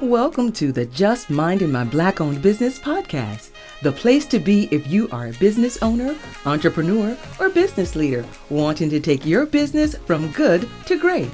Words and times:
Welcome 0.00 0.50
to 0.52 0.72
the 0.72 0.86
Just 0.86 1.30
Minding 1.30 1.70
My 1.70 1.84
Black 1.84 2.20
Owned 2.20 2.42
Business 2.42 2.78
podcast, 2.78 3.50
the 3.82 3.92
place 3.92 4.26
to 4.26 4.40
be 4.40 4.68
if 4.72 4.86
you 4.88 5.08
are 5.10 5.28
a 5.28 5.32
business 5.34 5.80
owner, 5.80 6.16
entrepreneur, 6.44 7.16
or 7.38 7.48
business 7.48 7.94
leader 7.94 8.24
wanting 8.50 8.90
to 8.90 8.98
take 8.98 9.24
your 9.24 9.46
business 9.46 9.94
from 10.06 10.32
good 10.32 10.68
to 10.86 10.98
great. 10.98 11.30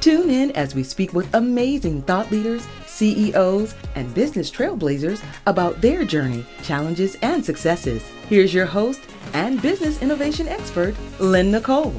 Tune 0.00 0.30
in 0.30 0.50
as 0.52 0.74
we 0.74 0.82
speak 0.82 1.12
with 1.12 1.32
amazing 1.34 2.02
thought 2.02 2.30
leaders, 2.32 2.66
CEOs, 2.86 3.74
and 3.94 4.12
business 4.14 4.50
trailblazers 4.50 5.22
about 5.46 5.80
their 5.80 6.04
journey, 6.04 6.44
challenges, 6.64 7.16
and 7.22 7.44
successes. 7.44 8.02
Here's 8.28 8.52
your 8.52 8.66
host 8.66 9.00
and 9.32 9.62
business 9.62 10.02
innovation 10.02 10.48
expert, 10.48 10.96
Lynn 11.20 11.52
Nicole. 11.52 11.94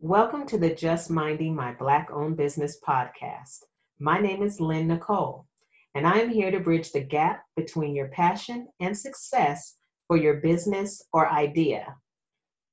Welcome 0.00 0.46
to 0.48 0.58
the 0.58 0.74
Just 0.74 1.08
Minding 1.08 1.54
My 1.54 1.72
Black 1.72 2.10
Owned 2.12 2.36
Business 2.36 2.78
podcast. 2.86 3.60
My 4.02 4.18
name 4.18 4.42
is 4.42 4.62
Lynn 4.62 4.88
Nicole, 4.88 5.44
and 5.94 6.06
I 6.06 6.20
am 6.20 6.30
here 6.30 6.50
to 6.50 6.58
bridge 6.58 6.90
the 6.90 7.02
gap 7.02 7.44
between 7.54 7.94
your 7.94 8.08
passion 8.08 8.66
and 8.80 8.96
success 8.96 9.76
for 10.08 10.16
your 10.16 10.40
business 10.40 11.02
or 11.12 11.28
idea. 11.30 11.94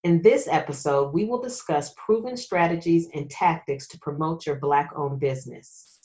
In 0.06 0.22
this 0.22 0.48
episode, 0.48 1.14
we 1.14 1.26
will 1.26 1.42
discuss 1.42 1.94
proven 1.98 2.38
strategies 2.38 3.10
and 3.14 3.30
tactics 3.30 3.90
to 3.90 4.00
promote 4.00 4.46
your 4.46 4.56
Black 4.56 4.90
owned 4.96 5.20
business. 5.20 6.00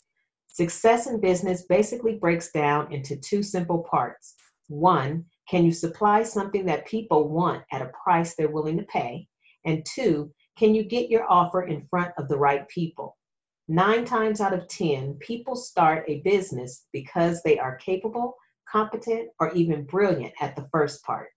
Success 0.49 1.07
in 1.07 1.21
business 1.21 1.67
basically 1.69 2.17
breaks 2.17 2.51
down 2.51 2.93
into 2.93 3.15
two 3.15 3.45
simple 3.45 3.87
parts. 3.89 4.35
One, 4.67 5.25
can 5.49 5.65
you 5.65 5.71
supply 5.71 6.25
something 6.25 6.67
that 6.67 6.85
people 6.89 7.29
want 7.29 7.63
at 7.71 7.81
a 7.81 7.93
price 8.03 8.35
they're 8.35 8.49
willing 8.49 8.77
to 8.77 8.85
pay? 8.87 9.29
And 9.65 9.87
two, 9.87 10.33
can 10.59 10.75
you 10.75 10.83
get 10.83 11.11
your 11.11 11.31
offer 11.31 11.63
in 11.63 11.87
front 11.91 12.11
of 12.19 12.27
the 12.29 12.39
right 12.39 12.69
people? 12.69 13.17
Nine 13.73 14.05
times 14.05 14.43
out 14.43 14.53
of 14.53 14.69
10, 14.69 15.15
people 15.15 15.57
start 15.57 16.05
a 16.07 16.21
business 16.21 16.85
because 16.93 17.43
they 17.43 17.59
are 17.59 17.77
capable, 17.77 18.37
competent, 18.69 19.31
or 19.41 19.51
even 19.55 19.87
brilliant 19.87 20.35
at 20.43 20.55
the 20.55 20.69
first 20.71 21.03
part. 21.05 21.31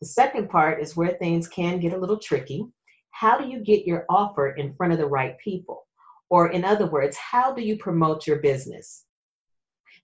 The 0.00 0.08
second 0.08 0.50
part 0.50 0.82
is 0.82 0.96
where 0.96 1.10
things 1.10 1.46
can 1.46 1.78
get 1.78 1.92
a 1.92 1.96
little 1.96 2.18
tricky. 2.18 2.66
How 3.12 3.38
do 3.38 3.48
you 3.48 3.60
get 3.60 3.86
your 3.86 4.04
offer 4.08 4.56
in 4.56 4.74
front 4.74 4.94
of 4.94 4.98
the 4.98 5.06
right 5.06 5.38
people? 5.38 5.86
Or, 6.28 6.50
in 6.50 6.64
other 6.64 6.90
words, 6.90 7.16
how 7.18 7.54
do 7.54 7.62
you 7.62 7.78
promote 7.78 8.26
your 8.26 8.40
business? 8.40 9.04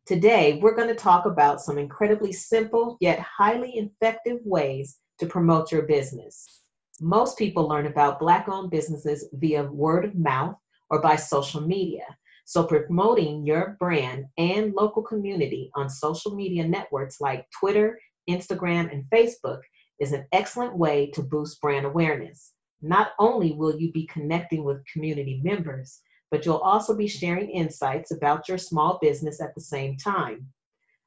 Today, 0.07 0.61
we're 0.63 0.77
going 0.77 0.87
to 0.87 0.95
talk 0.95 1.27
about 1.27 1.61
some 1.61 1.79
incredibly 1.79 2.33
simple 2.33 2.97
yet 3.01 3.19
highly 3.19 3.73
effective 3.73 4.39
ways 4.45 5.01
to 5.19 5.27
promote 5.27 5.73
your 5.73 5.83
business. 5.83 6.61
Most 7.01 7.37
people 7.37 7.67
learn 7.67 7.87
about 7.87 8.21
Black 8.21 8.49
owned 8.49 8.71
businesses 8.71 9.29
via 9.33 9.65
word 9.65 10.05
of 10.05 10.15
mouth 10.15 10.55
or 10.93 11.01
by 11.01 11.17
social 11.17 11.63
media. 11.63 12.05
So, 12.45 12.65
promoting 12.65 13.47
your 13.47 13.77
brand 13.81 14.27
and 14.37 14.75
local 14.75 15.03
community 15.03 15.71
on 15.75 15.89
social 15.89 16.37
media 16.37 16.69
networks 16.69 17.21
like 17.21 17.49
Twitter, 17.59 17.99
Instagram, 18.29 18.93
and 18.93 19.05
Facebook 19.13 19.61
is 19.99 20.13
an 20.13 20.27
excellent 20.33 20.77
way 20.77 21.11
to 21.15 21.23
boost 21.23 21.61
brand 21.61 21.87
awareness. 21.87 22.53
Not 22.83 23.13
only 23.19 23.53
will 23.53 23.81
you 23.81 23.91
be 23.91 24.07
connecting 24.07 24.65
with 24.65 24.85
community 24.93 25.41
members, 25.43 26.01
but 26.31 26.45
you'll 26.45 26.57
also 26.57 26.97
be 26.97 27.07
sharing 27.07 27.49
insights 27.49 28.11
about 28.11 28.49
your 28.49 28.59
small 28.59 28.99
business 29.01 29.41
at 29.41 29.55
the 29.55 29.61
same 29.61 29.97
time. 29.97 30.47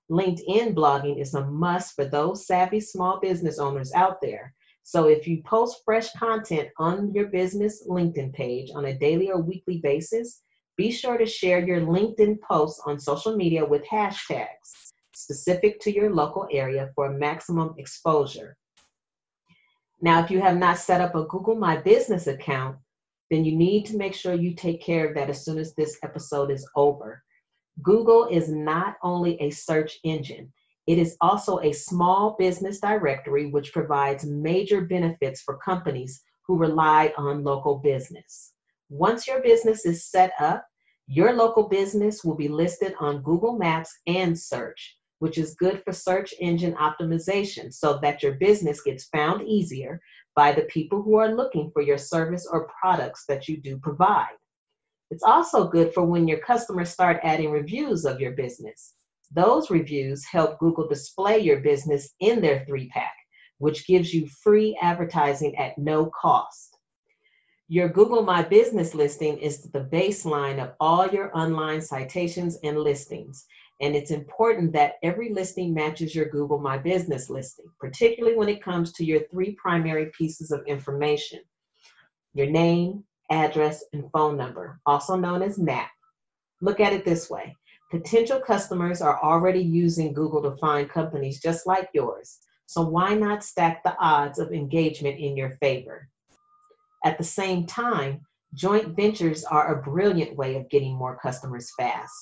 LinkedIn 0.10 0.74
blogging 0.74 1.20
is 1.20 1.34
a 1.34 1.46
must 1.46 1.96
for 1.96 2.06
those 2.06 2.48
savvy 2.48 2.80
small 2.80 3.20
business 3.20 3.60
owners 3.60 3.92
out 3.94 4.22
there 4.22 4.54
so 4.88 5.08
if 5.08 5.28
you 5.28 5.42
post 5.42 5.82
fresh 5.84 6.14
content 6.14 6.70
on 6.78 7.12
your 7.12 7.26
business 7.26 7.88
LinkedIn 7.88 8.32
page 8.34 8.70
on 8.76 8.86
a 8.86 8.98
daily 9.00 9.32
or 9.32 9.42
weekly 9.42 9.80
basis, 9.80 10.44
be 10.78 10.92
sure 10.92 11.18
to 11.18 11.26
share 11.26 11.66
your 11.66 11.82
LinkedIn 11.82 12.40
posts 12.48 12.80
on 12.86 13.00
social 13.00 13.36
media 13.36 13.66
with 13.66 13.84
hashtags 13.86 14.94
specific 15.16 15.80
to 15.80 15.92
your 15.92 16.14
local 16.14 16.48
area 16.52 16.92
for 16.94 17.10
maximum 17.10 17.74
exposure. 17.80 18.56
Now, 20.02 20.24
if 20.24 20.30
you 20.30 20.40
have 20.40 20.58
not 20.58 20.78
set 20.78 21.02
up 21.02 21.16
a 21.16 21.24
Google 21.24 21.56
My 21.56 21.78
Business 21.78 22.28
account, 22.28 22.78
then 23.32 23.44
you 23.44 23.56
need 23.56 23.88
to 23.88 23.98
make 23.98 24.14
sure 24.14 24.36
you 24.36 24.54
take 24.54 24.84
care 24.84 25.08
of 25.08 25.16
that 25.16 25.32
as 25.32 25.44
soon 25.44 25.58
as 25.58 25.74
this 25.74 25.98
episode 26.04 26.52
is 26.52 26.70
over. 26.76 27.24
Google 27.82 28.28
is 28.28 28.50
not 28.50 28.98
only 29.02 29.42
a 29.42 29.50
search 29.50 29.98
engine, 30.04 30.54
it 30.88 30.98
is 31.00 31.18
also 31.22 31.60
a 31.60 31.72
small 31.72 32.36
business 32.38 32.80
directory 32.80 33.48
which 33.48 33.74
provides 33.74 34.26
major 34.26 34.82
benefits 34.82 35.42
for 35.42 35.58
companies 35.58 36.22
who 36.46 36.58
rely 36.58 37.12
on 37.18 37.44
local 37.44 37.80
business. 37.80 38.54
Once 38.90 39.28
your 39.28 39.42
business 39.42 39.86
is 39.86 40.06
set 40.06 40.32
up, 40.40 40.66
your 41.08 41.34
local 41.34 41.68
business 41.68 42.24
will 42.24 42.36
be 42.36 42.48
listed 42.48 42.94
on 43.00 43.24
Google 43.24 43.58
Maps 43.58 43.92
and 44.06 44.38
search, 44.38 44.98
which 45.20 45.38
is 45.38 45.56
good 45.56 45.84
for 45.84 45.92
search 45.92 46.34
engine 46.40 46.74
optimization 46.76 47.74
so 47.74 47.98
that 48.02 48.22
your 48.22 48.34
business 48.34 48.82
gets 48.82 49.06
found 49.06 49.48
easier 49.48 50.00
by 50.36 50.52
the 50.52 50.64
people 50.64 51.02
who 51.02 51.16
are 51.16 51.34
looking 51.34 51.72
for 51.72 51.82
your 51.82 51.98
service 51.98 52.48
or 52.52 52.70
products 52.80 53.26
that 53.28 53.48
you 53.48 53.58
do 53.58 53.78
provide. 53.80 54.36
It's 55.10 55.24
also 55.24 55.68
good 55.68 55.94
for 55.94 56.04
when 56.04 56.28
your 56.28 56.40
customers 56.40 56.90
start 56.90 57.20
adding 57.24 57.52
reviews 57.52 58.06
of 58.06 58.20
your 58.20 58.32
business. 58.34 58.94
Those 59.32 59.70
reviews 59.70 60.26
help 60.26 60.60
Google 60.60 60.88
display 60.88 61.40
your 61.40 61.60
business 61.60 62.14
in 62.20 62.42
their 62.42 62.66
three 62.66 62.88
pack, 62.90 63.14
which 63.58 63.88
gives 63.88 64.14
you 64.14 64.28
free 64.28 64.78
advertising 64.82 65.56
at 65.58 65.78
no 65.78 66.12
cost. 66.20 66.78
Your 67.68 67.90
Google 67.90 68.22
My 68.22 68.44
Business 68.44 68.94
listing 68.94 69.40
is 69.40 69.64
the 69.64 69.90
baseline 69.92 70.64
of 70.64 70.74
all 70.80 71.08
your 71.08 71.36
online 71.36 71.82
citations 71.82 72.58
and 72.64 72.78
listings. 72.78 73.46
And 73.82 73.96
it's 73.96 74.12
important 74.12 74.72
that 74.74 74.96
every 75.04 75.34
listing 75.34 75.74
matches 75.74 76.14
your 76.14 76.30
Google 76.30 76.60
My 76.60 76.78
Business 76.78 77.30
listing, 77.30 77.66
particularly 77.80 78.38
when 78.38 78.50
it 78.50 78.64
comes 78.64 78.94
to 78.94 79.04
your 79.04 79.22
three 79.32 79.56
primary 79.56 80.12
pieces 80.18 80.52
of 80.52 80.66
information 80.68 81.40
your 82.34 82.48
name, 82.48 83.02
address, 83.32 83.82
and 83.94 84.12
phone 84.12 84.36
number, 84.36 84.78
also 84.86 85.16
known 85.16 85.42
as 85.42 85.58
NAP. 85.58 85.90
Look 86.62 86.82
at 86.82 86.92
it 86.92 87.06
this 87.06 87.30
way 87.30 87.56
Potential 87.92 88.40
customers 88.40 89.00
are 89.00 89.22
already 89.22 89.62
using 89.62 90.12
Google 90.12 90.42
to 90.42 90.58
find 90.58 90.90
companies 90.90 91.40
just 91.40 91.68
like 91.68 91.88
yours, 91.94 92.40
so 92.66 92.82
why 92.82 93.14
not 93.14 93.44
stack 93.44 93.84
the 93.84 93.96
odds 94.00 94.40
of 94.40 94.52
engagement 94.52 95.20
in 95.20 95.38
your 95.38 95.52
favor? 95.62 96.10
At 97.04 97.20
the 97.20 97.24
same 97.24 97.68
time, 97.68 98.26
joint 98.56 98.96
ventures 98.96 99.44
are 99.44 99.72
a 99.72 99.84
brilliant 99.84 100.36
way 100.36 100.56
of 100.56 100.68
getting 100.70 100.96
more 100.96 101.20
customers 101.22 101.72
fast. 101.78 102.16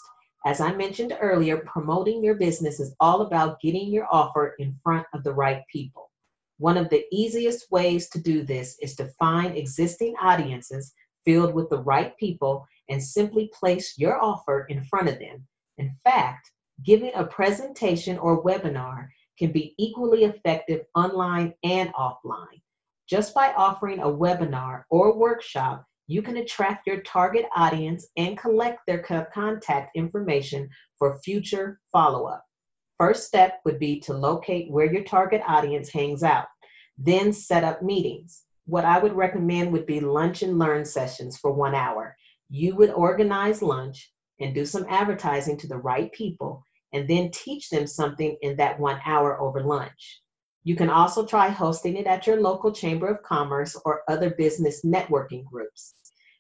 As 0.46 0.60
I 0.60 0.74
mentioned 0.74 1.18
earlier, 1.22 1.60
promoting 1.60 2.22
your 2.22 2.36
business 2.36 2.82
is 2.82 2.94
all 3.00 3.22
about 3.22 3.62
getting 3.62 3.88
your 3.88 4.08
offer 4.12 4.56
in 4.60 4.78
front 4.84 5.08
of 5.14 5.24
the 5.24 5.34
right 5.34 5.64
people. 5.72 6.12
One 6.58 6.76
of 6.76 6.90
the 6.90 7.06
easiest 7.10 7.72
ways 7.72 8.10
to 8.10 8.20
do 8.20 8.44
this 8.44 8.78
is 8.82 8.98
to 8.98 9.14
find 9.18 9.56
existing 9.56 10.16
audiences 10.22 10.94
filled 11.24 11.54
with 11.54 11.70
the 11.70 11.82
right 11.84 12.18
people 12.18 12.68
and 12.90 13.02
simply 13.02 13.50
place 13.58 13.98
your 13.98 14.22
offer 14.22 14.66
in 14.66 14.84
front 14.84 15.08
of 15.08 15.20
them 15.20 15.48
in 15.78 15.96
fact, 16.04 16.52
giving 16.84 17.12
a 17.16 17.26
presentation 17.26 18.18
or 18.18 18.44
webinar 18.44 19.08
can 19.38 19.52
be 19.52 19.74
equally 19.78 20.26
effective 20.26 20.82
online 20.96 21.54
and 21.64 21.92
offline. 21.94 22.62
Just 23.10 23.34
by 23.34 23.54
offering 23.54 24.00
a 24.00 24.08
webinar 24.08 24.84
or 24.90 25.18
workshop, 25.18 25.86
you 26.08 26.22
can 26.22 26.38
attract 26.38 26.86
your 26.86 27.02
target 27.02 27.46
audience 27.56 28.08
and 28.18 28.38
collect 28.38 28.80
their 28.86 29.00
contact 29.34 29.96
information 29.96 30.70
for 30.98 31.20
future 31.20 31.80
follow 31.92 32.26
up. 32.26 32.44
First 33.00 33.28
step 33.28 33.60
would 33.66 33.80
be 33.80 34.00
to 34.02 34.14
locate 34.14 34.72
where 34.72 34.92
your 34.92 35.04
target 35.04 35.42
audience 35.48 35.90
hangs 35.90 36.24
out, 36.24 36.46
then 36.98 37.34
set 37.34 37.64
up 37.64 37.82
meetings. 37.82 38.44
What 38.66 38.86
I 38.86 39.00
would 39.00 39.14
recommend 39.14 39.72
would 39.74 39.86
be 39.86 40.00
lunch 40.00 40.44
and 40.44 40.60
learn 40.60 40.86
sessions 40.86 41.38
for 41.38 41.52
one 41.52 41.76
hour. 41.76 42.16
You 42.50 42.76
would 42.76 42.92
organize 42.92 43.62
lunch, 43.62 44.12
and 44.44 44.54
do 44.54 44.66
some 44.66 44.86
advertising 44.90 45.58
to 45.58 45.68
the 45.68 45.78
right 45.78 46.12
people 46.12 46.64
and 46.92 47.10
then 47.10 47.32
teach 47.32 47.70
them 47.70 47.88
something 47.88 48.38
in 48.42 48.58
that 48.58 48.80
one 48.80 49.00
hour 49.06 49.40
over 49.40 49.64
lunch. 49.64 50.22
You 50.64 50.76
can 50.76 50.90
also 50.90 51.26
try 51.26 51.50
hosting 51.50 51.98
it 51.98 52.08
at 52.08 52.28
your 52.28 52.40
local 52.40 52.72
Chamber 52.72 53.08
of 53.08 53.24
Commerce 53.24 53.80
or 53.86 54.04
other 54.08 54.32
business 54.32 54.86
networking 54.86 55.44
groups. 55.46 55.96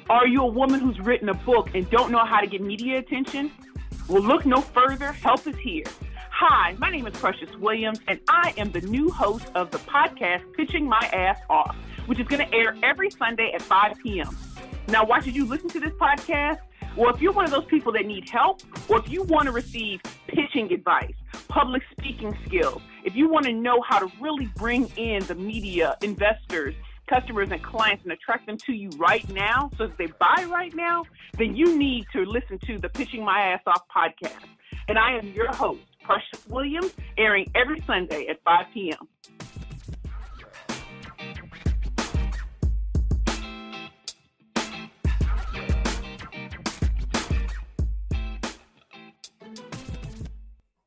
Are 0.07 0.27
you 0.27 0.43
a 0.43 0.47
woman 0.47 0.79
who's 0.79 0.99
written 0.99 1.27
a 1.29 1.33
book 1.33 1.73
and 1.73 1.89
don't 1.89 2.11
know 2.11 2.23
how 2.23 2.39
to 2.39 2.45
get 2.45 2.61
media 2.61 2.99
attention? 2.99 3.51
Well, 4.07 4.21
look 4.21 4.45
no 4.45 4.61
further. 4.61 5.11
Help 5.11 5.47
is 5.47 5.57
here. 5.57 5.85
Hi, 6.35 6.75
my 6.79 6.89
name 6.89 7.05
is 7.05 7.13
Precious 7.13 7.55
Williams, 7.57 7.99
and 8.07 8.19
I 8.27 8.55
am 8.57 8.71
the 8.71 8.81
new 8.81 9.11
host 9.11 9.51
of 9.53 9.69
the 9.69 9.77
podcast 9.77 10.41
Pitching 10.57 10.89
My 10.89 11.07
Ass 11.13 11.37
Off, 11.47 11.75
which 12.07 12.19
is 12.19 12.27
going 12.27 12.43
to 12.43 12.51
air 12.55 12.75
every 12.81 13.11
Sunday 13.11 13.51
at 13.53 13.61
5 13.61 13.97
p.m. 14.03 14.35
Now, 14.87 15.05
why 15.05 15.19
should 15.19 15.35
you 15.35 15.45
listen 15.45 15.69
to 15.69 15.79
this 15.79 15.93
podcast? 15.93 16.57
Well, 16.97 17.13
if 17.13 17.21
you're 17.21 17.33
one 17.33 17.45
of 17.45 17.51
those 17.51 17.65
people 17.65 17.91
that 17.93 18.07
need 18.07 18.27
help, 18.27 18.63
or 18.89 18.97
if 18.97 19.09
you 19.09 19.21
want 19.21 19.45
to 19.45 19.51
receive 19.51 20.01
pitching 20.27 20.73
advice, 20.73 21.13
public 21.49 21.83
speaking 21.91 22.35
skills, 22.47 22.81
if 23.05 23.15
you 23.15 23.29
want 23.29 23.45
to 23.45 23.53
know 23.53 23.79
how 23.87 23.99
to 23.99 24.11
really 24.19 24.47
bring 24.55 24.87
in 24.97 25.23
the 25.25 25.35
media, 25.35 25.95
investors, 26.01 26.73
customers, 27.07 27.49
and 27.51 27.61
clients 27.61 28.03
and 28.05 28.11
attract 28.11 28.47
them 28.47 28.57
to 28.57 28.73
you 28.73 28.89
right 28.97 29.29
now 29.29 29.69
so 29.77 29.85
that 29.85 29.99
they 29.99 30.07
buy 30.07 30.47
right 30.49 30.73
now, 30.73 31.03
then 31.37 31.55
you 31.55 31.77
need 31.77 32.07
to 32.11 32.25
listen 32.25 32.57
to 32.57 32.79
the 32.79 32.89
Pitching 32.89 33.23
My 33.23 33.39
Ass 33.39 33.61
Off 33.67 33.83
podcast. 33.95 34.47
And 34.87 34.97
I 34.97 35.17
am 35.17 35.31
your 35.33 35.51
host, 35.53 35.81
Precious 36.03 36.45
Williams, 36.49 36.93
airing 37.17 37.49
every 37.55 37.81
Sunday 37.87 38.27
at 38.27 38.43
5 38.43 38.65
p.m. 38.73 39.07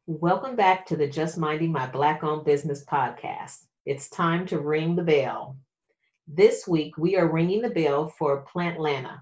Welcome 0.07 0.55
back 0.55 0.87
to 0.87 0.97
the 0.97 1.09
Just 1.09 1.39
Minding 1.39 1.73
My 1.73 1.87
Black 1.87 2.23
Owned 2.23 2.45
Business 2.45 2.85
podcast. 2.85 3.65
It's 3.87 4.11
time 4.11 4.47
to 4.49 4.61
ring 4.61 4.97
the 4.97 5.03
bell. 5.03 5.57
This 6.29 6.69
week, 6.69 6.99
we 6.99 7.17
are 7.17 7.31
ringing 7.31 7.63
the 7.63 7.71
bell 7.71 8.09
for 8.09 8.45
Plantlanta. 8.45 9.21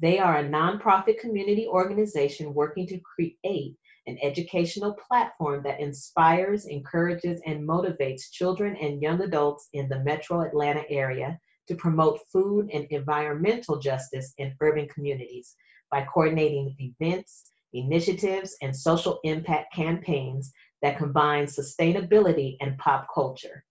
They 0.00 0.18
are 0.18 0.38
a 0.38 0.44
nonprofit 0.44 1.20
community 1.20 1.66
organization 1.68 2.52
working 2.52 2.86
to 2.88 2.98
create 2.98 3.76
an 4.10 4.18
educational 4.22 4.96
platform 5.08 5.62
that 5.62 5.78
inspires, 5.78 6.66
encourages, 6.66 7.40
and 7.46 7.66
motivates 7.66 8.30
children 8.32 8.76
and 8.76 9.00
young 9.00 9.22
adults 9.22 9.68
in 9.72 9.88
the 9.88 10.00
metro 10.00 10.40
Atlanta 10.40 10.82
area 10.90 11.38
to 11.68 11.76
promote 11.76 12.20
food 12.32 12.68
and 12.72 12.86
environmental 12.90 13.78
justice 13.78 14.34
in 14.38 14.56
urban 14.60 14.88
communities 14.88 15.54
by 15.92 16.04
coordinating 16.04 16.74
events, 16.80 17.52
initiatives, 17.72 18.56
and 18.62 18.74
social 18.74 19.20
impact 19.22 19.72
campaigns 19.72 20.52
that 20.82 20.98
combine 20.98 21.44
sustainability 21.44 22.56
and 22.60 22.76
pop 22.78 23.06
culture. 23.14 23.64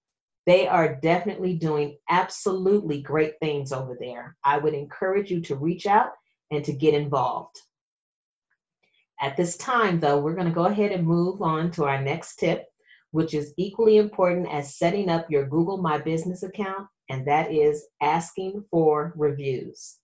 They 0.46 0.68
are 0.68 0.96
definitely 0.96 1.56
doing 1.58 1.98
absolutely 2.10 3.02
great 3.02 3.34
things 3.42 3.74
over 3.74 3.98
there. 4.00 4.38
I 4.46 4.58
would 4.58 4.74
encourage 4.74 5.30
you 5.30 5.42
to 5.42 5.58
reach 5.58 5.86
out 5.86 6.12
and 6.50 6.64
to 6.64 6.72
get 6.72 6.94
involved. 6.94 7.58
At 9.22 9.36
this 9.36 9.58
time, 9.58 10.00
though, 10.00 10.20
we're 10.20 10.36
going 10.36 10.48
to 10.48 10.54
go 10.54 10.66
ahead 10.66 10.94
and 10.94 11.06
move 11.06 11.42
on 11.42 11.72
to 11.72 11.84
our 11.84 12.02
next 12.02 12.38
tip, 12.38 12.66
which 13.12 13.34
is 13.34 13.54
equally 13.58 13.98
important 13.98 14.48
as 14.50 14.78
setting 14.78 15.10
up 15.10 15.30
your 15.30 15.46
Google 15.46 15.78
My 15.78 15.98
Business 15.98 16.44
account, 16.44 16.88
and 17.10 17.28
that 17.28 17.52
is 17.52 17.86
asking 18.02 18.64
for 18.72 19.14
reviews. 19.18 19.98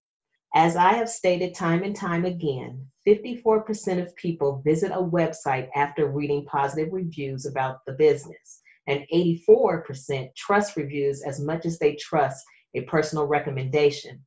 As 0.54 0.76
I 0.76 0.94
have 0.94 1.10
stated 1.10 1.54
time 1.54 1.84
and 1.84 1.96
time 1.96 2.26
again, 2.26 2.86
54% 3.08 4.02
of 4.02 4.16
people 4.16 4.62
visit 4.66 4.92
a 4.92 5.02
website 5.02 5.70
after 5.76 6.08
reading 6.08 6.46
positive 6.46 6.92
reviews 6.92 7.46
about 7.46 7.86
the 7.86 7.94
business, 7.94 8.62
and 8.88 9.06
84% 9.14 10.34
trust 10.36 10.76
reviews 10.76 11.22
as 11.24 11.40
much 11.40 11.66
as 11.66 11.80
they 11.80 11.96
trust 11.96 12.44
a 12.74 12.82
personal 12.82 13.26
recommendation. 13.28 14.26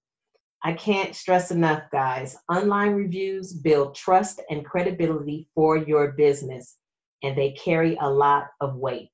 I 0.65 0.73
can't 0.73 1.15
stress 1.15 1.53
enough, 1.53 1.85
guys. 1.93 2.37
Online 2.53 2.93
reviews 2.93 3.53
build 3.53 3.95
trust 3.95 4.41
and 4.51 4.65
credibility 4.65 5.49
for 5.55 5.77
your 5.77 6.13
business, 6.13 6.79
and 7.23 7.39
they 7.39 7.53
carry 7.53 7.97
a 8.01 8.11
lot 8.11 8.49
of 8.61 8.75
weight. 8.77 9.11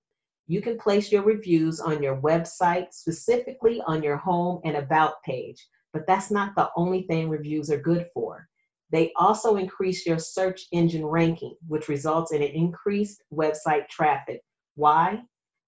You 0.47 0.63
can 0.63 0.79
place 0.79 1.13
your 1.13 1.23
reviews 1.23 1.81
on 1.81 2.03
your 2.03 2.17
website, 2.21 2.93
specifically 2.93 3.83
on 3.87 4.03
your 4.03 4.17
home 4.17 4.61
and 4.65 4.77
about 4.77 5.23
page. 5.23 5.63
But 5.93 6.07
that's 6.07 6.31
not 6.31 6.55
the 6.57 6.71
only 6.77 7.03
thing 7.03 7.29
reviews 7.29 7.71
are 7.71 7.81
good 7.81 8.09
for. 8.15 8.49
They 8.91 9.13
also 9.17 9.57
increase 9.57 10.07
your 10.07 10.19
search 10.19 10.67
engine 10.73 11.05
ranking, 11.05 11.57
which 11.69 11.89
results 11.89 12.33
in 12.33 12.43
an 12.43 12.49
increased 12.49 13.23
website 13.33 13.89
traffic. 13.89 14.41
Why? 14.77 15.23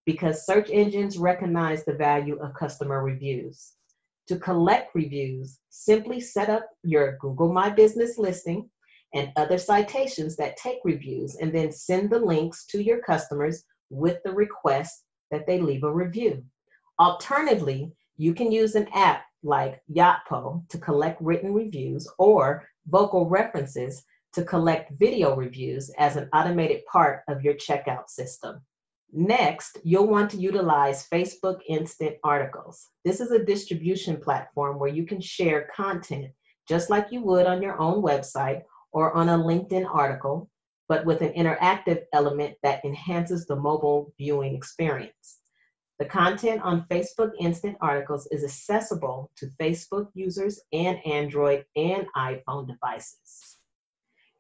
Because 0.07 0.47
search 0.47 0.71
engines 0.71 1.19
recognize 1.19 1.85
the 1.85 1.95
value 1.95 2.39
of 2.41 2.55
customer 2.55 3.03
reviews. 3.03 3.76
To 4.29 4.39
collect 4.39 4.95
reviews, 4.95 5.61
simply 5.69 6.21
set 6.21 6.51
up 6.51 6.69
your 6.83 7.17
Google 7.19 7.53
My 7.53 7.71
Business 7.71 8.19
listing 8.19 8.69
and 9.15 9.31
other 9.37 9.57
citations 9.57 10.37
that 10.37 10.57
take 10.57 10.79
reviews, 10.85 11.37
and 11.37 11.55
then 11.55 11.71
send 11.71 12.11
the 12.11 12.19
links 12.19 12.67
to 12.67 12.83
your 12.83 13.01
customers 13.03 13.63
with 13.89 14.19
the 14.25 14.33
request 14.33 15.05
that 15.31 15.47
they 15.47 15.61
leave 15.61 15.85
a 15.85 15.93
review. 15.93 16.45
Alternatively, 16.99 17.93
you 18.17 18.35
can 18.35 18.51
use 18.51 18.75
an 18.75 18.89
app 18.95 19.25
like 19.43 19.81
Yotpo 19.93 20.69
to 20.71 20.79
collect 20.79 21.21
written 21.23 21.55
reviews 21.55 22.09
or 22.19 22.69
Vocal 22.89 23.29
References 23.29 24.03
to 24.33 24.45
collect 24.45 24.93
video 24.99 25.37
reviews 25.37 25.91
as 25.99 26.17
an 26.17 26.29
automated 26.33 26.85
part 26.87 27.23
of 27.29 27.43
your 27.43 27.55
checkout 27.55 28.09
system. 28.09 28.61
Next, 29.19 29.79
you'll 29.83 30.09
want 30.09 30.31
to 30.33 30.37
utilize 30.37 31.09
Facebook 31.09 31.61
Instant 31.67 32.17
Articles. 32.23 32.91
This 33.03 33.19
is 33.19 33.31
a 33.31 33.43
distribution 33.43 34.19
platform 34.19 34.79
where 34.79 34.91
you 34.91 35.07
can 35.07 35.23
share 35.23 35.71
content 35.75 36.27
just 36.69 36.91
like 36.91 37.11
you 37.11 37.23
would 37.23 37.47
on 37.47 37.63
your 37.63 37.81
own 37.81 38.03
website 38.03 38.61
or 38.93 39.15
on 39.15 39.31
a 39.31 39.39
LinkedIn 39.39 39.87
article, 39.91 40.51
but 40.87 41.07
with 41.07 41.23
an 41.23 41.33
interactive 41.33 42.03
element 42.13 42.57
that 42.63 42.85
enhances 42.85 43.47
the 43.47 43.57
mobile 43.57 44.13
viewing 44.19 44.55
experience. 44.55 45.39
The 45.99 46.05
content 46.05 46.61
on 46.61 46.85
Facebook 46.91 47.31
Instant 47.41 47.79
Articles 47.81 48.29
is 48.31 48.45
accessible 48.45 49.31
to 49.39 49.51
Facebook 49.59 50.09
users 50.13 50.61
and 50.75 50.99
Android 51.07 51.65
and 51.75 52.07
iPhone 52.19 52.69
devices. 52.69 53.56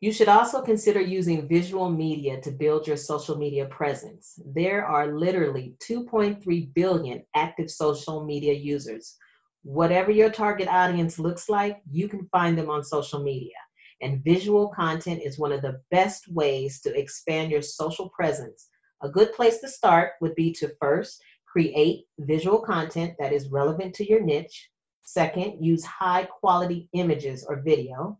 You 0.01 0.13
should 0.13 0.29
also 0.29 0.61
consider 0.63 1.01
using 1.01 1.49
visual 1.49 1.91
media 1.91 2.41
to 2.43 2.51
build 2.51 2.87
your 2.87 2.97
social 2.97 3.37
media 3.37 3.67
presence. 3.67 4.39
There 4.45 4.85
are 4.85 5.19
literally 5.19 5.75
2.3 5.81 6.75
billion 6.75 7.23
active 7.35 7.71
social 7.71 8.25
media 8.25 8.53
users. 8.53 9.17
Whatever 9.63 10.11
your 10.11 10.31
target 10.31 10.69
audience 10.69 11.19
looks 11.19 11.49
like, 11.49 11.81
you 11.91 12.09
can 12.09 12.29
find 12.31 12.57
them 12.59 12.69
on 12.69 12.85
social 12.85 13.23
media. 13.23 13.57
And 14.03 14.23
visual 14.23 14.69
content 14.69 15.23
is 15.25 15.39
one 15.39 15.53
of 15.53 15.63
the 15.63 15.81
best 15.91 16.31
ways 16.31 16.81
to 16.83 16.95
expand 16.95 17.51
your 17.51 17.63
social 17.63 18.11
presence. 18.11 18.69
A 19.03 19.09
good 19.09 19.33
place 19.33 19.61
to 19.61 19.69
start 19.69 20.13
would 20.21 20.35
be 20.35 20.53
to 20.55 20.73
first 20.81 21.23
Create 21.57 22.05
visual 22.19 22.61
content 22.61 23.15
that 23.19 23.33
is 23.33 23.49
relevant 23.49 23.95
to 23.95 24.07
your 24.07 24.21
niche. 24.21 24.69
Second, 25.05 25.65
use 25.65 25.83
high 25.87 26.25
quality 26.25 26.91
images 26.93 27.47
or 27.49 27.63
video. 27.63 28.19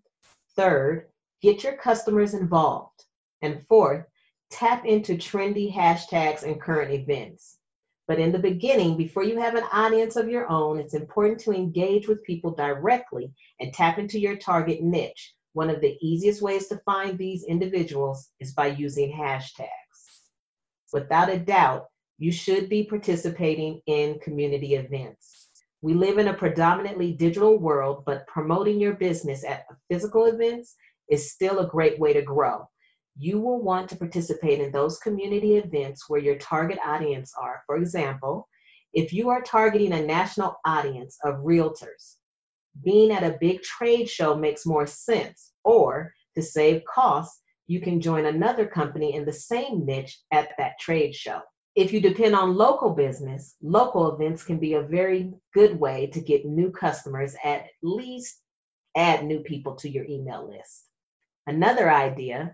Third, 0.57 1.09
get 1.43 1.63
your 1.65 1.77
customers 1.77 2.35
involved. 2.35 3.05
And 3.43 3.65
fourth, 3.69 4.05
tap 4.51 4.85
into 4.85 5.15
trendy 5.15 5.73
hashtags 5.73 6.43
and 6.43 6.61
current 6.61 6.93
events. 6.93 7.59
But 8.09 8.21
in 8.21 8.31
the 8.31 8.39
beginning, 8.39 8.97
before 8.97 9.25
you 9.25 9.39
have 9.41 9.57
an 9.57 9.65
audience 9.73 10.17
of 10.17 10.29
your 10.29 10.49
own, 10.49 10.79
it's 10.79 10.95
important 10.95 11.41
to 11.41 11.53
engage 11.53 12.07
with 12.07 12.23
people 12.23 12.55
directly 12.55 13.33
and 13.61 13.73
tap 13.73 13.99
into 13.99 14.21
your 14.21 14.37
target 14.37 14.83
niche. 14.83 15.35
One 15.55 15.71
of 15.71 15.81
the 15.81 15.97
easiest 16.01 16.41
ways 16.41 16.69
to 16.69 16.81
find 16.85 17.19
these 17.19 17.45
individuals 17.45 18.29
is 18.39 18.53
by 18.53 18.69
using 18.69 19.11
hashtags. 19.13 19.69
Without 20.93 21.31
a 21.31 21.39
doubt, 21.39 21.87
you 22.19 22.31
should 22.31 22.69
be 22.69 22.85
participating 22.85 23.81
in 23.87 24.21
community 24.21 24.77
events. 24.77 25.49
We 25.83 25.95
live 25.95 26.19
in 26.19 26.29
a 26.29 26.35
predominantly 26.35 27.13
digital 27.13 27.59
world, 27.59 28.05
but 28.07 28.27
promoting 28.27 28.81
your 28.81 28.95
business 28.95 29.45
at 29.45 29.67
physical 29.91 30.27
events 30.27 30.77
is 31.09 31.33
still 31.33 31.61
a 31.61 31.69
great 31.69 31.99
way 31.99 32.13
to 32.13 32.23
grow 32.23 32.67
you 33.19 33.41
will 33.41 33.63
want 33.63 33.89
to 33.89 33.97
participate 33.97 34.61
in 34.61 34.71
those 34.71 34.99
community 34.99 35.57
events 35.57 36.09
where 36.09 36.21
your 36.21 36.37
target 36.37 36.79
audience 36.85 37.33
are. 37.41 37.63
For 37.67 37.77
example, 37.77 38.47
if 38.93 39.13
you 39.13 39.31
are 39.31 39.43
targeting 39.43 39.93
a 39.93 40.05
national 40.05 40.57
audience 40.67 41.19
of 41.25 41.37
realtors, 41.37 42.17
being 42.85 43.11
at 43.11 43.25
a 43.25 43.39
big 43.41 43.63
trade 43.63 44.09
show 44.09 44.37
makes 44.37 44.67
more 44.67 44.87
sense. 44.87 45.53
Or 45.65 46.13
to 46.35 46.43
save 46.43 46.85
costs, 46.85 47.41
you 47.67 47.81
can 47.81 48.01
join 48.01 48.27
another 48.27 48.67
company 48.67 49.15
in 49.15 49.25
the 49.25 49.33
same 49.33 49.87
niche 49.87 50.21
at 50.31 50.51
that 50.59 50.79
trade 50.79 51.15
show. 51.15 51.41
If 51.75 51.93
you 51.93 52.01
depend 52.01 52.35
on 52.35 52.55
local 52.55 52.91
business, 52.91 53.57
local 53.63 54.15
events 54.15 54.45
can 54.45 54.59
be 54.59 54.75
a 54.75 54.83
very 54.83 55.33
good 55.55 55.79
way 55.79 56.07
to 56.09 56.21
get 56.21 56.45
new 56.45 56.71
customers, 56.71 57.35
at 57.45 57.67
least 57.83 58.41
add 58.95 59.25
new 59.25 59.41
people 59.41 59.75
to 59.77 59.89
your 59.89 60.05
email 60.05 60.49
list. 60.49 60.86
Another 61.47 61.91
idea 61.91 62.53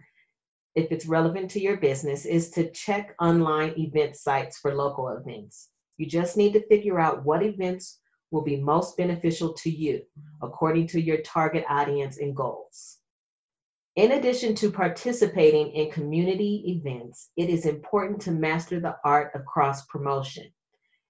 if 0.75 0.90
it's 0.90 1.06
relevant 1.06 1.50
to 1.50 1.61
your 1.61 1.76
business, 1.76 2.25
is 2.25 2.50
to 2.50 2.70
check 2.70 3.14
online 3.20 3.75
event 3.76 4.16
sites 4.16 4.58
for 4.58 4.75
local 4.75 5.08
events. 5.08 5.68
You 5.99 6.06
just 6.06 6.37
need 6.37 6.54
to 6.54 6.66
figure 6.66 6.99
out 6.99 7.25
what 7.25 7.42
events 7.42 8.00
will 8.30 8.42
be 8.42 8.56
most 8.56 8.96
beneficial 8.96 9.52
to 9.52 9.70
you 9.70 10.02
according 10.42 10.87
to 10.88 11.00
your 11.00 11.18
target 11.18 11.64
audience 11.68 12.18
and 12.18 12.34
goals. 12.34 12.99
In 13.96 14.12
addition 14.12 14.54
to 14.56 14.70
participating 14.70 15.70
in 15.72 15.90
community 15.90 16.64
events, 16.66 17.28
it 17.37 17.50
is 17.50 17.66
important 17.66 18.22
to 18.22 18.30
master 18.30 18.80
the 18.80 18.96
art 19.04 19.32
of 19.34 19.44
cross 19.44 19.84
promotion. 19.87 20.50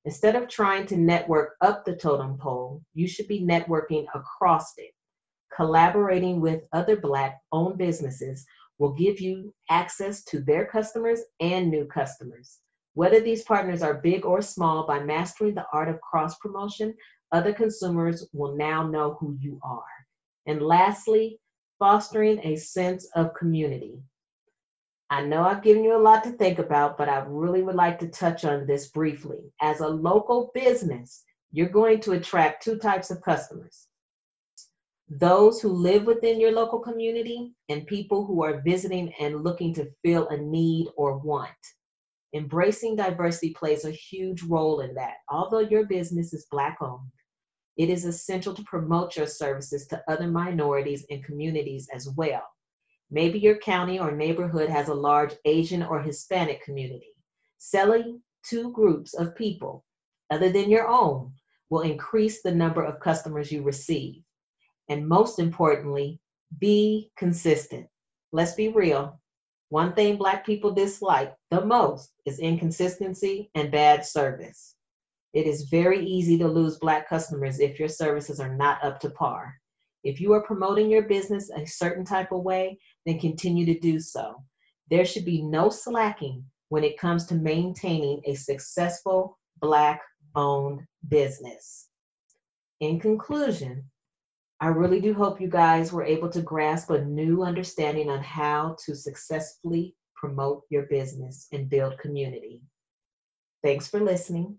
Instead 0.05 0.35
of 0.35 0.49
trying 0.49 0.85
to 0.87 0.97
network 0.97 1.55
up 1.61 1.85
the 1.85 1.95
totem 1.95 2.37
pole, 2.37 2.83
you 2.93 3.07
should 3.07 3.29
be 3.29 3.41
networking 3.41 4.07
across 4.17 4.73
it, 4.79 4.91
collaborating 5.55 6.41
with 6.41 6.63
other 6.73 6.97
Black 6.97 7.41
owned 7.53 7.79
businesses 7.79 8.47
will 8.79 8.93
give 8.93 9.21
you 9.21 9.55
access 9.71 10.25
to 10.25 10.41
their 10.41 10.67
customers 10.67 11.21
and 11.41 11.71
new 11.71 11.87
customers. 11.87 12.59
Whether 12.95 13.21
these 13.21 13.45
partners 13.45 13.83
are 13.83 13.95
big 13.95 14.25
or 14.25 14.43
small, 14.43 14.87
by 14.87 15.01
mastering 15.01 15.55
the 15.55 15.67
art 15.73 15.89
of 15.89 16.01
cross 16.01 16.37
promotion, 16.39 16.95
other 17.31 17.53
consumers 17.53 18.27
will 18.33 18.57
now 18.57 18.87
know 18.87 19.17
who 19.19 19.37
you 19.41 19.59
are. 19.63 19.83
And 20.47 20.61
lastly, 20.61 21.39
fostering 21.79 22.41
a 22.45 22.57
sense 22.57 23.09
of 23.15 23.35
community. 23.35 24.03
I 25.11 25.23
know 25.23 25.43
I've 25.43 25.63
given 25.63 25.85
you 25.85 25.97
a 25.97 25.99
lot 25.99 26.25
to 26.25 26.33
think 26.33 26.59
about, 26.59 26.97
but 26.97 27.09
I 27.09 27.25
really 27.27 27.63
would 27.63 27.75
like 27.75 27.99
to 28.01 28.09
touch 28.09 28.45
on 28.45 28.67
this 28.67 28.89
briefly. 28.89 29.53
As 29.61 29.81
a 29.81 29.89
local 29.89 30.51
business, 30.55 31.23
you're 31.53 31.69
going 31.69 32.01
to 32.01 32.13
attract 32.13 32.63
two 32.63 32.79
types 32.79 33.11
of 33.11 33.23
customers 33.23 33.89
those 35.09 35.61
who 35.61 35.69
live 35.69 36.05
within 36.05 36.41
your 36.41 36.53
local 36.53 36.79
community, 36.79 37.53
and 37.69 37.87
people 37.87 38.25
who 38.25 38.43
are 38.43 38.63
visiting 38.63 39.13
and 39.21 39.45
looking 39.45 39.75
to 39.75 39.91
fill 40.05 40.29
a 40.29 40.37
need 40.37 40.89
or 40.97 41.19
want. 41.19 41.51
Embracing 42.35 42.97
diversity 42.97 43.53
plays 43.53 43.85
a 43.85 43.91
huge 43.91 44.43
role 44.43 44.81
in 44.81 44.95
that. 44.95 45.17
Although 45.29 45.61
your 45.61 45.85
business 45.87 46.33
is 46.33 46.47
Black 46.51 46.79
owned, 46.81 47.11
it 47.77 47.91
is 47.91 48.05
essential 48.05 48.55
to 48.55 48.65
promote 48.65 49.17
your 49.17 49.27
services 49.27 49.87
to 49.89 50.03
other 50.09 50.29
minorities 50.29 51.05
and 51.11 51.25
communities 51.25 51.89
as 51.95 52.09
well. 52.17 52.43
Maybe 53.11 53.39
your 53.39 53.59
county 53.59 53.99
or 53.99 54.13
neighborhood 54.13 54.71
has 54.71 54.89
a 54.89 54.95
large 54.95 55.35
Asian 55.45 55.83
or 55.83 56.01
Hispanic 56.01 56.65
community. 56.65 57.15
Selling 57.59 58.23
to 58.47 58.73
groups 58.73 59.15
of 59.15 59.37
people 59.37 59.85
other 60.31 60.51
than 60.51 60.71
your 60.71 60.89
own 60.89 61.33
will 61.69 61.83
increase 61.83 62.43
the 62.43 62.55
number 62.55 62.83
of 62.83 63.01
customers 63.01 63.53
you 63.53 63.63
receive. 63.63 64.23
And 64.89 65.09
most 65.09 65.39
importantly, 65.39 66.21
be 66.59 67.11
consistent. 67.17 67.87
Let's 68.33 68.55
be 68.55 68.69
real. 68.69 69.21
One 69.69 69.95
thing 69.95 70.17
Black 70.17 70.45
people 70.45 70.71
dislike 70.73 71.35
the 71.51 71.65
most 71.65 72.13
is 72.27 72.39
inconsistency 72.41 73.51
and 73.55 73.71
bad 73.71 74.05
service. 74.05 74.77
It 75.33 75.47
is 75.47 75.71
very 75.71 76.05
easy 76.05 76.37
to 76.39 76.49
lose 76.49 76.79
Black 76.79 77.09
customers 77.09 77.59
if 77.59 77.79
your 77.79 77.89
services 77.89 78.39
are 78.39 78.55
not 78.55 78.85
up 78.85 79.01
to 79.01 79.11
par. 79.11 79.55
If 80.05 80.21
you 80.21 80.33
are 80.33 80.43
promoting 80.43 80.91
your 80.91 81.03
business 81.03 81.51
a 81.51 81.65
certain 81.67 82.05
type 82.05 82.33
of 82.33 82.43
way, 82.43 82.79
then 83.07 83.19
continue 83.19 83.65
to 83.67 83.79
do 83.79 83.99
so. 83.99 84.43
There 84.91 85.07
should 85.07 85.25
be 85.25 85.43
no 85.43 85.71
slacking 85.71 86.45
when 86.69 86.85
it 86.85 86.99
comes 86.99 87.25
to 87.27 87.35
maintaining 87.35 88.21
a 88.27 88.35
successful 88.35 89.39
Black 89.61 90.03
owned 90.35 90.81
business. 91.09 91.89
In 92.81 92.99
conclusion, 92.99 93.85
I 94.63 94.69
really 94.69 95.01
do 95.01 95.13
hope 95.13 95.41
you 95.41 95.49
guys 95.49 95.93
were 95.93 96.05
able 96.05 96.29
to 96.29 96.41
grasp 96.41 96.91
a 96.91 97.05
new 97.05 97.43
understanding 97.43 98.09
on 98.09 98.23
how 98.23 98.77
to 98.85 98.95
successfully 98.95 99.97
promote 100.15 100.63
your 100.71 100.85
business 100.85 101.49
and 101.51 101.69
build 101.69 101.99
community. 101.99 102.63
Thanks 103.65 103.89
for 103.89 103.99
listening. 103.99 104.57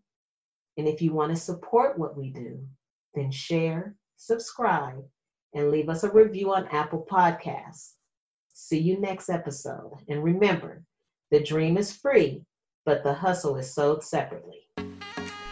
And 0.75 0.89
if 0.89 1.01
you 1.01 1.13
want 1.13 1.29
to 1.33 1.37
support 1.37 1.97
what 1.97 2.17
we 2.17 2.31
do, 2.31 2.67
then 3.15 3.31
share, 3.31 3.95
subscribe, 4.17 5.05
and 5.55 5.71
leave 5.71 5.87
us 5.87 6.03
a 6.03 6.11
review 6.11 6.53
on 6.53 6.67
Apple 6.67 7.07
Podcasts. 7.09 7.93
See 8.51 8.79
you 8.79 8.99
next 8.99 9.29
episode. 9.29 9.99
And 10.09 10.21
remember, 10.21 10.83
the 11.31 11.39
dream 11.39 11.77
is 11.77 11.95
free, 11.95 12.43
but 12.85 13.03
the 13.03 13.13
hustle 13.13 13.55
is 13.55 13.73
sold 13.73 14.03
separately. 14.03 14.62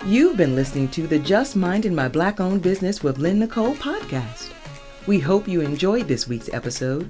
You've 0.05 0.35
been 0.35 0.55
listening 0.55 0.87
to 0.89 1.05
the 1.05 1.19
Just 1.19 1.55
Minding 1.55 1.93
My 1.93 2.07
Black 2.07 2.39
Owned 2.39 2.63
Business 2.63 3.03
with 3.03 3.19
Lynn 3.19 3.37
Nicole 3.37 3.75
podcast. 3.75 4.51
We 5.05 5.19
hope 5.19 5.47
you 5.47 5.61
enjoyed 5.61 6.07
this 6.07 6.27
week's 6.27 6.51
episode. 6.51 7.07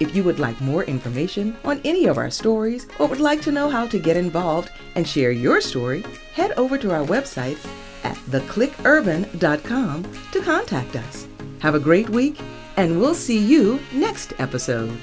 If 0.00 0.16
you 0.16 0.24
would 0.24 0.38
like 0.38 0.58
more 0.58 0.84
information 0.84 1.54
on 1.64 1.82
any 1.84 2.06
of 2.06 2.16
our 2.16 2.30
stories 2.30 2.86
or 2.98 3.08
would 3.08 3.20
like 3.20 3.42
to 3.42 3.52
know 3.52 3.68
how 3.68 3.86
to 3.88 3.98
get 3.98 4.16
involved 4.16 4.70
and 4.94 5.06
share 5.06 5.32
your 5.32 5.60
story, 5.60 6.02
head 6.32 6.52
over 6.52 6.78
to 6.78 6.94
our 6.94 7.04
website 7.04 7.58
at 8.04 8.16
theclickurban.com 8.16 10.12
to 10.32 10.40
contact 10.40 10.96
us. 10.96 11.28
Have 11.58 11.74
a 11.74 11.78
great 11.78 12.08
week, 12.08 12.40
and 12.78 12.98
we'll 12.98 13.14
see 13.14 13.38
you 13.38 13.78
next 13.92 14.32
episode. 14.38 14.98